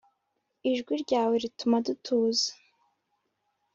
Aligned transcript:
ijwi 0.69 0.93
ryawe 1.03 1.33
rituma 1.43 1.77
dutuza 1.85 2.49